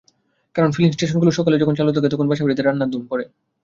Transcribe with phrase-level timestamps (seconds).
[0.55, 3.25] কারণ, ফিলিং স্টেশনগুলো সকালে যখন চালু থাকে, তখন বাসাবাড়িতে রান্নার ধুম পড়ে।